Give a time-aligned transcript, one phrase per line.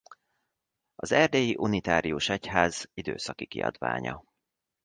[0.95, 4.23] Az Erdélyi Unitárius Egyház időszaki kiadványa.